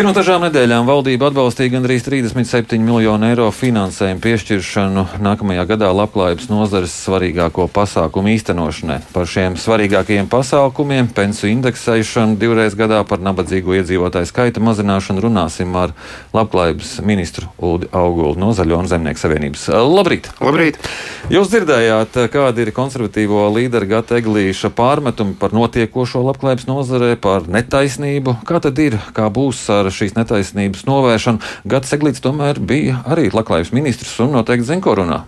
[0.00, 6.94] Pirms dažām nedēļām valdība atbalstīja gandrīz 37 miljonu eiro finansējumu piešķiršanu nākamajā gadā labklājības nozares
[7.02, 8.96] svarīgāko pasākumu īstenošanai.
[9.12, 15.92] Par šiem svarīgākajiem pasākumiem, pensiju indeksēšanu divreiz gadā par nabadzīgo iedzīvotāju skaita mazināšanu runāsim ar
[16.32, 19.66] labklājības ministru Uldi Augulu no Zaļo un Zemnieku savienības.
[19.84, 20.32] Labrīt!
[20.40, 20.80] Labrīt!
[21.28, 28.38] Jūs dzirdējāt, kādi ir konservatīvo līderu Gata Eglīša pārmetumi par notiekošo labklājības nozarē, par netaisnību.
[28.48, 31.42] Kā tad ir, kā būs ar šīs netaisnības novēršanu.
[31.70, 35.22] Gads Seglīts tomēr bija arī labklājības ministrs un noteikti zina, ko runā.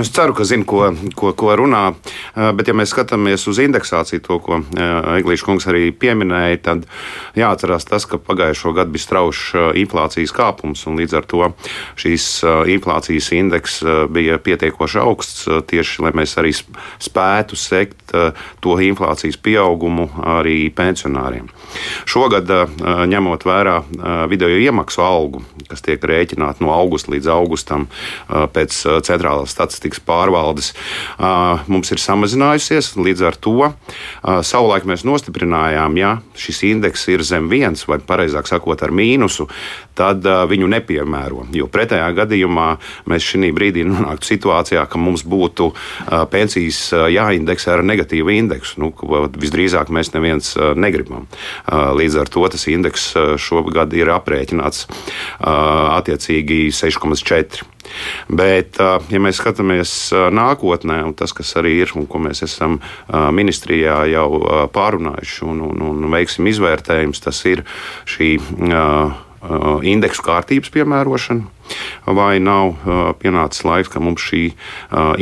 [0.00, 1.82] Es ceru, ka zinu, ko, ko, ko runā.
[2.54, 4.60] Bet, ja mēs skatāmies uz indeksāciju, to, ko
[5.18, 6.86] Eglīša kungs arī pieminēja, tad
[7.38, 11.50] jāatcerās tas, ka pagājušo gadu bija straušs inflācijas kāpums, un līdz ar to
[11.98, 12.28] šīs
[12.76, 13.80] inflācijas indeks
[14.14, 18.14] bija pietiekoši augsts tieši, lai mēs arī spētu sekt
[18.62, 21.50] to inflācijas pieaugumu arī pensionāriem.
[22.10, 22.50] Šogad,
[23.10, 23.76] ņemot vērā
[24.30, 27.86] video iemaksu algu, kas tiek rēķināta no augusta līdz augustam
[28.28, 30.72] pēc centrālās centrālās statistikas pārvaldes
[31.68, 32.96] mums ir samazinājusies.
[32.96, 33.72] Līdz ar to
[34.42, 39.48] savulaik mēs nostiprinājām, ja šis indeks ir zem viens, vai pareizāk sakot, ar mīnusu,
[39.94, 41.46] tad viņu nepiemēro.
[41.52, 42.68] Jo pretējā gadījumā
[43.10, 45.72] mēs šī brīdī nonāktu situācijā, ka mums būtu
[46.30, 48.92] pensijas jāindeksē ar negatīvu indeksu, nu,
[49.40, 51.28] visdrīzāk mēs neviens negribam.
[51.70, 54.86] Līdz ar to tas indeks šogad ir aprēķināts
[55.40, 57.66] attiecīgi 6,4.
[58.28, 59.94] Bet, ja mēs skatāmies
[60.34, 64.28] nākotnē, un tas, kas arī ir un ko mēs esam ministrijā jau
[64.74, 67.64] pārunājuši un, un, un veiksim izvērtējums, tas ir
[68.10, 68.36] šī
[69.88, 71.46] indeksu kārtības piemērošana.
[72.06, 72.74] Vai nav
[73.22, 74.50] pienācis laiks, ka mums šī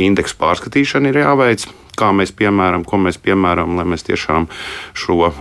[0.01, 1.67] indeksu pārskatīšana ir jāveic?
[1.99, 4.47] Kā mēs piemēram, ko mēs piemēram, lai mēs tiešām
[4.95, 5.33] šo uh,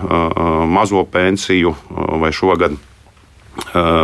[0.67, 2.81] mazo pensiju uh, vai šogad uh,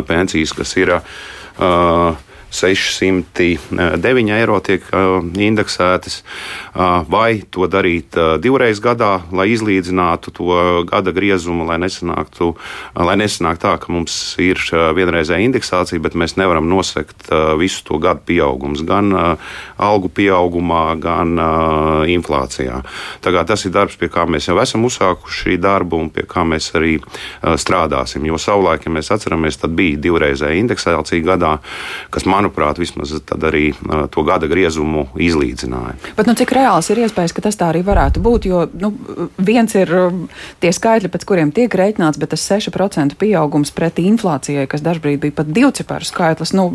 [0.06, 2.14] pensijas, kas ir uh,
[2.54, 4.82] 609 eiro tiek
[5.34, 6.22] indeksētas,
[7.10, 12.52] vai to darīt divreiz gadā, lai izlīdzinātu to gada griezumu, lai nesanāktu,
[12.94, 17.28] lai nesanāk tā, ka mums ir vienreizēja indeksācija, bet mēs nevaram nosekt
[17.58, 19.10] visu to gadu pieaugumus, gan
[19.76, 21.34] algu pieaugumā, gan
[22.10, 22.82] inflācijā.
[23.24, 26.70] Tagad tas ir darbs, pie kā mēs jau esam uzsākuši darbu un pie kā mēs
[26.78, 27.00] arī
[27.42, 28.22] strādāsim.
[28.30, 31.58] Jo savulaik, ja mēs atceramies, tad bija divreizēja indeksācija gadā,
[32.14, 33.72] kas man manuprāt, vismaz arī
[34.12, 35.96] to gada griezumu izlīdzināja.
[36.16, 38.48] Bet, nu, cik reāls ir iespējas, ka tas tā arī varētu būt?
[38.48, 38.92] Jo nu,
[39.38, 39.90] viens ir
[40.60, 45.38] tie skaitļi, pēc kuriem tiek rēķināts, bet tas 6% pieaugums pretī inflācijai, kas dažbrīd bija
[45.40, 46.68] pat divciparu skaitlis, nu,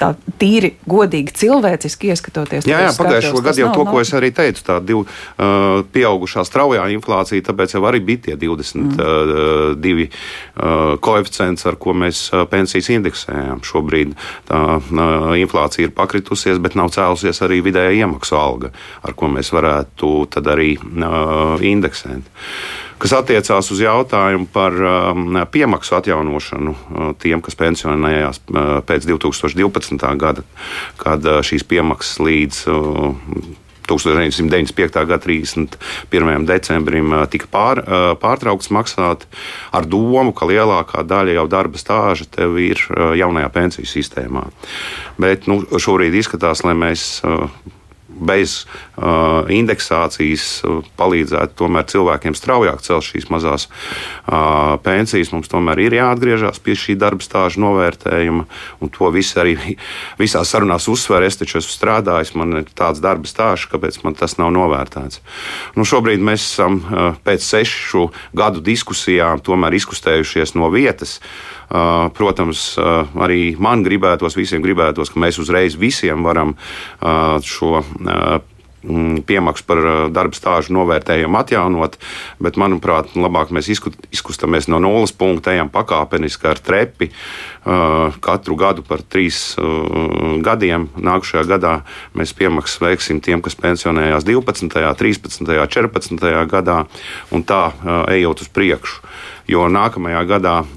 [0.00, 2.68] tā tīri godīgi cilvēciski ieskatoties.
[2.70, 6.44] Jā, jā pagājušo gadu jau nav, to, ko es arī teicu, tā divu uh, pieaugušā
[6.48, 10.08] straujā inflācija, tāpēc jau arī bija tie 22 mm.
[10.08, 14.16] uh, koeficients, ar ko mēs pensijas indeksējām šobrīd.
[14.48, 15.09] Tā, uh,
[15.40, 18.70] inflācija ir pakritusies, bet nav cēlusies arī vidējā iemaksu alga,
[19.02, 20.74] ar ko mēs varētu arī
[21.72, 22.26] indeksēt.
[23.00, 24.74] Kas attiecās uz jautājumu par
[25.54, 26.74] piemaksu atjaunošanu
[27.22, 28.42] tiem, kas pensionējās
[28.88, 30.04] pēc 2012.
[30.20, 30.44] gada,
[31.00, 32.62] kad šīs piemaksas līdz
[33.90, 35.02] 1995.
[35.10, 36.46] gada 31.
[36.48, 37.82] decembrim tika pār,
[38.22, 39.26] pārtraukts maksāt
[39.74, 42.80] ar domu, ka lielākā daļa jau darba stāža tev ir
[43.18, 44.46] jaunajā pensiju sistēmā.
[45.20, 47.20] Bet nu, šobrīd izskatās, lai mēs
[48.20, 55.30] bez uh, indeksācijas uh, palīdzētu tomēr cilvēkiem straujāk celt šīs mazās uh, pensijas.
[55.34, 58.46] Mums tomēr ir jāatgriežas pie šī darba stāža novērtējuma,
[58.96, 59.56] to visu arī
[60.22, 61.24] visā sarunās uzsver.
[61.26, 65.22] Es taču esmu strādājis, man ir tāds darba stāžs, kāpēc man tas nav novērtēts.
[65.78, 69.40] Nu, šobrīd mēs esam uh, pēc sešu gadu diskusijām
[69.80, 71.18] izkustējušies no vietas.
[71.70, 76.56] Uh, protams, uh, arī man gribētos, visiem gribētos, ka mēs uzreiz visiem varam
[77.46, 77.84] šo
[79.26, 79.80] piemaksu par
[80.14, 81.98] darba stāžu novērtējumu atjaunot,
[82.40, 87.10] bet, manuprāt, labāk mēs izkustamies no nulles punkta, ejam pakāpeniski ar trepi.
[88.24, 89.54] Katru gadu par trīs
[90.44, 90.88] gadiem.
[90.96, 91.74] Nākamajā gadā
[92.16, 96.30] mēs piemaksas veiksim tiem, kas pensionējās 12., 13., 14.
[96.48, 96.78] gadā,
[97.34, 97.66] un tā
[98.16, 99.04] ejot uz priekšu
[99.50, 100.68] jo nākamajā gadā uh,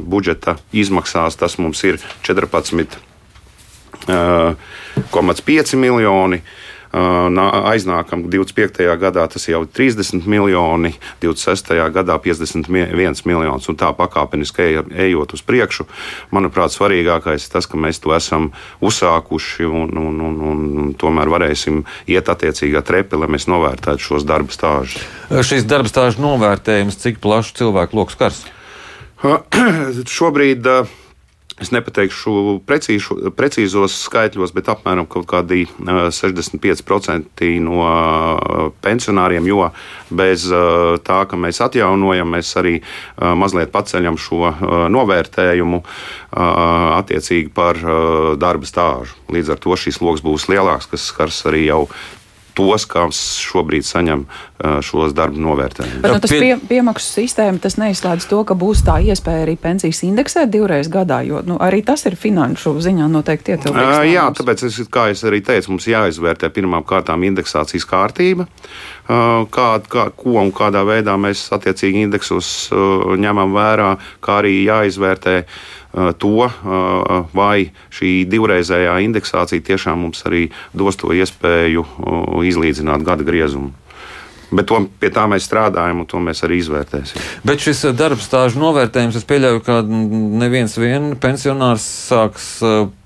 [0.00, 2.98] budžeta izmaksās tas mums ir 14,5
[4.08, 6.42] uh, miljoni.
[6.90, 7.30] Uh,
[7.70, 8.82] aiznākam 25.
[8.98, 10.90] gadā tas jau ir 30 miljoni,
[11.22, 11.70] 26.
[11.94, 15.86] gadā 51 miljonus un tā pakāpeniski ejot uz priekšu.
[16.34, 18.50] Manuprāt, svarīgākais ir tas, ka mēs to esam
[18.82, 24.50] uzsākuši un, un, un, un tomēr varēsim iet attiecīgā trepi, lai mēs novērtētu šos darba
[24.50, 24.98] stāžus.
[25.46, 28.42] Šis darba stāžu novērtējums, cik plašu cilvēku lokus skars?
[30.18, 30.66] Šobrīd
[31.60, 37.84] Es nepateikšu precīzu, precīzos skaitļos, bet apmēram kādi 65% no
[38.80, 39.66] pensionāriem, jo
[40.08, 40.46] bez
[41.04, 42.78] tā, ka mēs atjaunojam, mēs arī
[43.20, 44.54] mazliet paceļam šo
[44.96, 45.82] novērtējumu
[46.32, 47.76] attiecīgi par
[48.40, 49.20] darba stāžu.
[49.28, 51.84] Līdz ar to šis lokus būs lielāks, kas skars arī jau
[52.56, 54.24] tos, kas šobrīd saņem
[54.84, 56.02] šos darba novērtējumus.
[56.04, 60.02] Bet nu, tas pie, piemaksu sistēma tas neizslēdz to, ka būs tā iespēja arī pensijas
[60.04, 64.02] indeksēt divreiz gadā, jo nu, arī tas ir finanšu ziņā noteikti ietilpīgs.
[64.10, 68.48] Jā, tāpēc, es, kā es arī teicu, mums jāizvērtē pirmām kārtām indeksācijas kārtība,
[69.08, 75.40] kā, kā, ko un kādā veidā mēs attiecīgi indeksus ņemam vērā, kā arī jāizvērtē
[75.92, 76.48] to,
[77.34, 81.86] vai šī divreizējā indeksācija tiešām mums arī dos to iespēju
[82.46, 83.72] izlīdzināt gada griezumu.
[84.50, 87.22] Bet to, pie tā mēs strādājam, un to mēs arī izvērtēsim.
[87.46, 92.56] Bet šis darba stāžu novērtējums, es pieļauju, ka neviens vien pensionārs sāks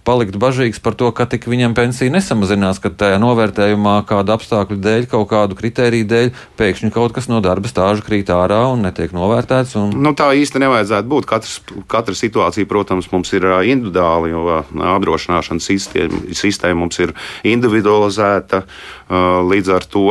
[0.05, 5.07] palikt bažīgs par to, ka tik viņam pensija nesamazinās, ka tajā novērtējumā kāda apstākļu dēļ,
[5.13, 9.77] kaut kādu kritēriju dēļ, pēkšņi kaut kas no darba stāža krīt ārā un netiek novērtēts.
[9.81, 9.95] Un...
[10.05, 11.29] Nu, tā īsti nevajadzētu būt.
[11.31, 11.57] Katrs,
[11.91, 14.61] katra situācija, protams, mums ir individuāla, jo
[14.95, 17.15] apdrošināšanas sistēma, sistēma mums ir
[17.55, 18.65] individualizēta
[19.55, 20.07] līdz ar to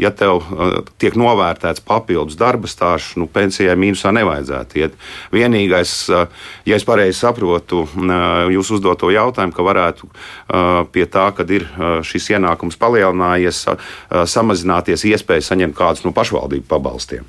[0.00, 4.96] ja tev uh, tiek novērtēts papildus darba stāsts, nu, pensijai mīnusā nevajadzētu iet.
[5.34, 6.26] Vienīgais, uh,
[6.68, 10.08] ja es pareizi saprotu uh, jūsu uzdoto jautājumu, ka varētu
[10.92, 11.64] pie tā, kad ir
[12.06, 13.62] šis ienākums palielinājies,
[14.30, 17.26] samazināties iespēja saņemt kādus no pašvaldību pabalstiem.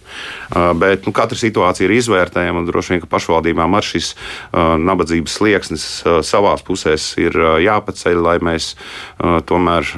[0.82, 4.14] Bet nu, katra situācija ir izvērtējama un droši vien, ka pašvaldībām ar šis
[4.52, 5.88] nabadzības slieksnis
[6.28, 8.74] savās pusēs ir jāpaceļ, lai mēs
[9.50, 9.96] tomēr.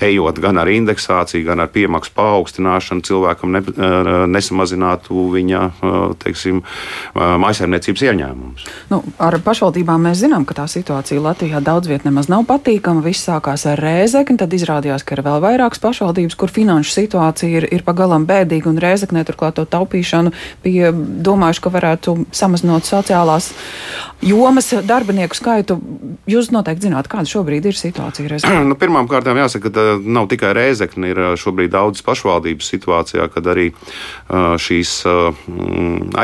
[0.00, 6.62] Ejot gan ar indeksāciju, gan ar piemaksu paaugstināšanu, cilvēkam ne, eh, nesamazinātu viņa eh, teiksim,
[6.62, 8.64] eh, maisaimniecības ieņēmumus.
[8.90, 13.04] Nu, ar pašvaldībām mēs zinām, ka tā situācija Latvijā daudz vietā nemaz nav patīkama.
[13.04, 17.68] Viss sākās ar rēzekni, tad izrādījās, ka ir vēl vairākas pašvaldības, kur finanšu situācija ir,
[17.68, 20.32] ir pagalam bēdīga, un rēzeknē turklāt to taupīšanu
[20.64, 23.52] bija domājuši, ka varētu samazinot sociālās
[24.24, 25.76] jomas darbinieku skaitu.
[26.30, 31.22] Jūs noteikti zināt, kāda šobrīd ir situācija nu, Pirmkārt, jāsaka, ka nav tikai Rēzekne, ir
[31.40, 33.70] šobrīd daudzas pašvaldības situācijā, kad arī
[34.62, 34.94] šīs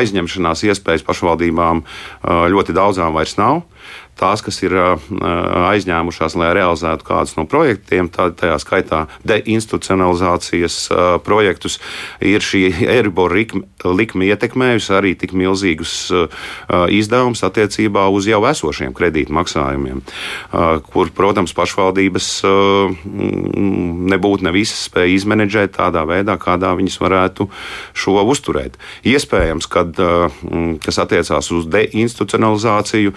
[0.00, 1.82] aizņemšanās iespējas pašvaldībām
[2.54, 3.64] ļoti daudzām vairs nav
[4.16, 10.78] tās, kas ir aizņēmušās, lai realizētu kādus no projektiem, tā, tajā skaitā deinstitucionalizācijas
[11.26, 11.78] projektus,
[12.24, 12.62] ir šī
[12.96, 16.08] Eiribor likme ietekmējusi arī tik milzīgus
[16.92, 20.02] izdevumus attiecībā uz jau esošiem kredītmaksājumiem,
[20.90, 22.30] kur, protams, pašvaldības
[24.16, 27.48] nebūtu ne visas spēja izmenedžēt tādā veidā, kādā viņas varētu
[27.96, 28.80] šo uzturēt.
[29.06, 30.00] Iespējams, kad,
[30.84, 33.14] kas attiecās uz deinstitucionalizāciju,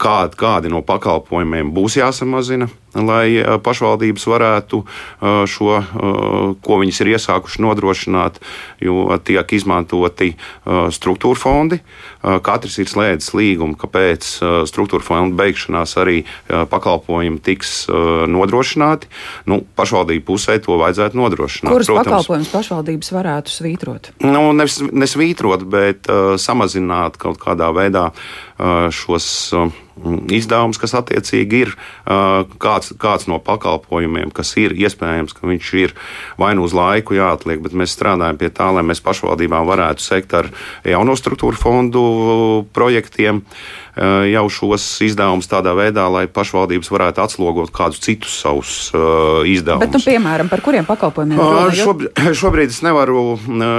[0.00, 4.82] kā kādi, kādi no pakalpojumiem būs jāsamazina, lai pašvaldības varētu
[5.50, 5.78] šo,
[6.64, 8.40] ko viņas ir iesākuši nodrošināt,
[8.84, 11.80] jo tiek izmantoti struktūra fondi.
[12.22, 14.30] Katrs ir slēdzis līgumu, ka pēc
[14.70, 17.84] struktūra fonda beigšanās arī pakalpojumi tiks
[18.30, 19.10] nodrošināti.
[19.50, 21.72] Nu, pašvaldību pusē to vajadzētu nodrošināt.
[21.74, 24.12] Kurus Protams, pakalpojumus pašvaldības varētu svītrot?
[24.24, 29.68] Nu, nesvītrot, bet uh, samazināt kaut kādā veidā uh, šos uh,
[30.34, 31.72] izdevumus, kas attiecīgi ir
[32.04, 35.94] kāds, kāds no pakalpojumiem, kas ir iespējams, ka viņš ir
[36.40, 40.34] vai nu uz laiku jāatliek, bet mēs strādājam pie tā, lai mēs pašvaldībām varētu sekt
[40.36, 40.50] ar
[40.84, 42.04] jauno struktūru fondu
[42.76, 43.44] projektiem.
[43.44, 49.84] Uh, jau šos izdevumus tādā veidā, lai pašvaldības varētu atslogot kādus citus savus uh, izdevumus.
[49.86, 51.38] Bet, nu, piemēram, par kuriem pakalpojumiem?
[51.38, 53.36] Uh, šobrīd, šobrīd es nevaru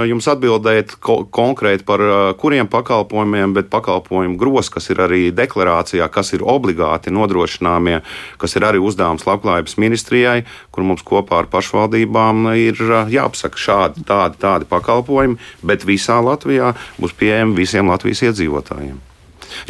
[0.08, 2.04] jums atbildēt ko, konkrēti par
[2.40, 8.00] kuriem pakalpojumiem, bet pakalpojumu gros, kas ir arī deklarācijā, kas ir obligāti nodrošināmie,
[8.40, 10.38] kas ir arī uzdevums labklājības ministrijai,
[10.72, 12.80] kur mums kopā ar pašvaldībām ir
[13.12, 19.15] jāapsaka šādi, tādi, tādi pakalpojumi, bet visā Latvijā būs pieejami visiem Latvijas iedzīvotājiem.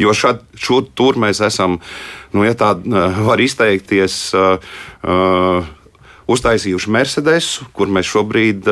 [0.01, 1.79] Jo šad, šur, tur mēs esam,
[2.33, 4.57] nu, ja tā eh, var izteikties, uh,
[5.03, 5.73] uh,
[6.27, 8.67] uztaisījuši Mercedesu, kur mēs šobrīd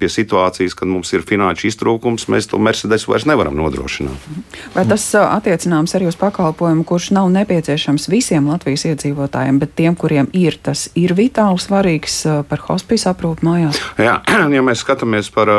[0.00, 4.28] pie situācijas, kad mums ir finanšu iztrūkums, mēs to Mercedesu vairs nevaram nodrošināt.
[4.74, 10.30] Vai tas attiecināms arī uz pakalpojumu, kurš nav nepieciešams visiem Latvijas iedzīvotājiem, bet tiem, kuriem
[10.32, 13.80] ir, tas ir vitāli svarīgs par hospice aprūpu mājās?
[14.00, 14.18] Jā,
[14.56, 15.52] ja mēs skatāmies par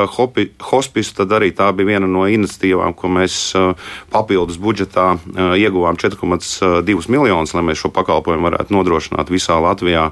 [0.72, 3.54] hospice, tad arī tā bija viena no iniciatīvām, ko mēs
[4.14, 5.14] papildus budžetā
[5.62, 10.10] ieguvām 4,2 miljonus, lai mēs šo pakalpojumu varētu nodrošināt visā Latvijā.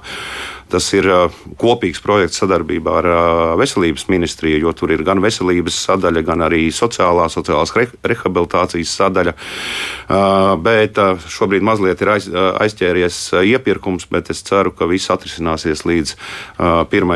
[0.74, 1.06] Tas ir
[1.62, 3.08] kopīgs projekts sadarbībā ar
[3.60, 9.36] veselības ministriju, jo tur ir gan veselības sadaļa, gan arī sociālā, sociālās rehabilitācijas sadaļa.
[10.66, 10.98] Bet
[11.36, 16.16] šobrīd mazliet ir aiz, aizķēries iepirkums, bet es ceru, ka viss atrisināsies līdz
[16.58, 17.14] 1.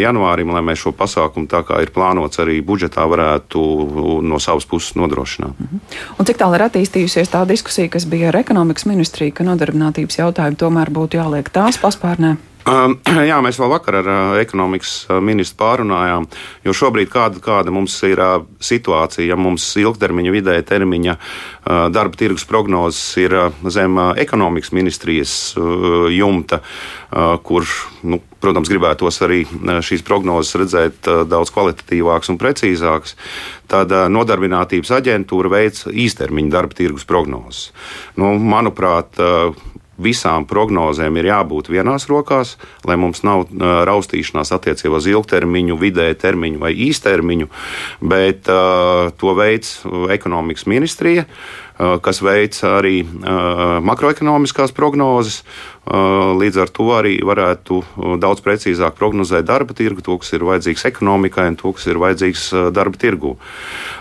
[0.00, 3.66] janvārim, lai mēs šo pasākumu, tā kā ir plānots arī budžetā, varētu
[4.24, 5.60] no savas puses nodrošināt.
[5.60, 5.84] Mhm.
[6.18, 10.60] Un cik tālu ir attīstījusies tā diskusija, kas bija ar ekonomikas ministriju, ka nodarbinātības jautājumi
[10.64, 12.36] tomēr būtu jāliek tās paspārnē?
[12.64, 12.94] Um,
[13.30, 16.24] jā, mēs vēl vakar ar uh, ekonomikas uh, ministru pārunājām,
[16.64, 21.16] jo šobrīd kāda, kāda mums ir uh, situācija, ja mums ilgtermiņa, vidēja termiņa
[21.64, 23.32] darba tirgus prognozes ir
[23.72, 25.32] zem ekonomikas ministrijas
[26.12, 26.58] jumta,
[27.46, 27.64] kur,
[28.04, 29.38] nu, protams, gribētos arī
[29.88, 33.16] šīs prognozes redzēt daudz kvalitatīvākas un precīzākas,
[33.72, 37.70] tad nodarbinātības aģentūra veic īstermiņa darba tirgus prognozes.
[38.20, 39.16] Nu, manuprāt,
[39.98, 43.46] visām prognozēm ir jābūt vienās rokās, lai mums nav
[43.88, 47.50] raustīšanās attiecībā uz ilgtermiņu, vidēju termiņu vai īstermiņu,
[48.02, 49.80] bet uh, to veids
[50.14, 51.28] ekonomikas ministrija.
[51.28, 55.42] Uh, kas veic arī eh, makroekonomiskās prognozes.
[55.42, 55.94] Eh,
[56.38, 57.80] līdz ar to arī varētu
[58.22, 62.46] daudz precīzāk prognozēt darba tirgu, to, kas ir vajadzīgs ekonomikai un to, kas ir vajadzīgs
[62.74, 63.34] darba tirgu.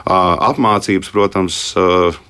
[0.06, 1.60] Apmācības, protams,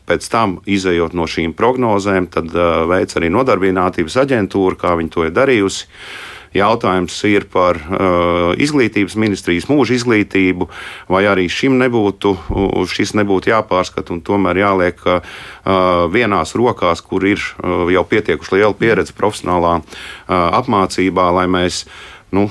[0.08, 2.54] pēc tam izējot no šīm prognozēm, tad
[2.90, 5.90] veic arī nodarbinātības aģentūra, kā viņi to ir darījusi.
[6.53, 10.69] Jautājums ir par uh, izglītības ministrijas mūža izglītību,
[11.10, 12.36] vai arī šim nebūtu,
[12.93, 15.38] šis nebūtu jāpārskata un tomēr jāliek uh,
[16.13, 19.88] vienās rokās, kur ir uh, jau pietiekuši liela pieredze profesionālā uh,
[20.62, 21.86] apmācībā, lai mēs
[22.33, 22.50] nu,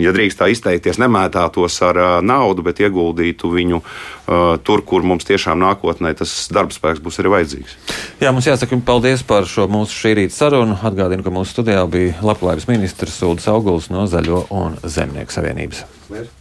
[0.00, 5.26] ja drīkst tā izteikties, nemētātos ar uh, naudu, bet ieguldītu viņu uh, tur, kur mums
[5.28, 7.76] tiešām nākotnē tas darbspēks būs arī vajadzīgs.
[8.22, 10.78] Jā, mums jāsaka paldies par šo mūsu šī rīta sarunu.
[10.84, 15.86] Atgādinu, ka mūsu studijā bija Labklājības ministrs Sūds Auguls no Zaļo un Zemnieku savienības.
[16.12, 16.34] Lies.